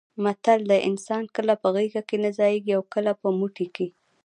[0.23, 3.87] متل دی: انسان کله په غېږه کې نه ځایېږي اوکله په موټي کې.